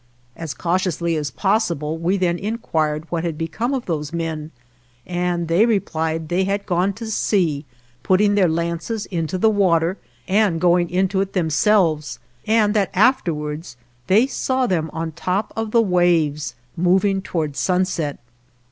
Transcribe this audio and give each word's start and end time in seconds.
As 0.35 0.55
cautiously 0.55 1.15
as 1.15 1.29
possible, 1.29 1.95
we 1.99 2.17
then 2.17 2.39
in 2.39 2.57
quired 2.57 3.05
what 3.11 3.23
had 3.23 3.37
become 3.37 3.71
of 3.71 3.85
those 3.85 4.11
men; 4.11 4.49
and 5.05 5.47
they 5.47 5.63
replied 5.63 6.27
they 6.27 6.43
had 6.43 6.65
gone 6.65 6.91
to 6.93 7.11
sea, 7.11 7.65
putting 8.01 8.33
their 8.33 8.47
lances 8.49 9.05
into 9.05 9.37
the 9.37 9.47
water 9.51 9.99
and 10.27 10.59
going 10.59 10.89
into 10.89 11.21
it 11.21 11.33
themselves, 11.33 12.17
and 12.47 12.73
that 12.73 12.89
afterwards 12.95 13.77
they 14.07 14.25
saw 14.25 14.65
them 14.65 14.89
on 14.91 15.11
top 15.11 15.53
of 15.55 15.69
the 15.69 15.83
waves 15.83 16.55
moving 16.75 17.21
towards 17.21 17.59
sunset. 17.59 18.17